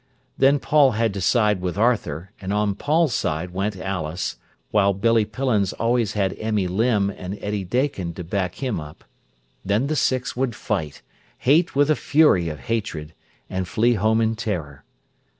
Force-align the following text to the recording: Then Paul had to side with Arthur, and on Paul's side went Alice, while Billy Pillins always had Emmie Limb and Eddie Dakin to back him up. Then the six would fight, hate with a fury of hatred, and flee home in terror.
Then 0.35 0.57
Paul 0.57 0.93
had 0.93 1.13
to 1.13 1.21
side 1.21 1.61
with 1.61 1.77
Arthur, 1.77 2.31
and 2.41 2.51
on 2.51 2.73
Paul's 2.73 3.13
side 3.13 3.51
went 3.51 3.75
Alice, 3.75 4.37
while 4.71 4.93
Billy 4.93 5.25
Pillins 5.25 5.73
always 5.73 6.13
had 6.13 6.35
Emmie 6.39 6.65
Limb 6.65 7.11
and 7.11 7.37
Eddie 7.39 7.63
Dakin 7.63 8.15
to 8.15 8.23
back 8.23 8.55
him 8.55 8.79
up. 8.79 9.03
Then 9.63 9.85
the 9.85 9.95
six 9.95 10.35
would 10.35 10.55
fight, 10.55 11.03
hate 11.37 11.75
with 11.75 11.91
a 11.91 11.95
fury 11.95 12.49
of 12.49 12.61
hatred, 12.61 13.13
and 13.47 13.67
flee 13.67 13.93
home 13.93 14.21
in 14.21 14.35
terror. 14.35 14.83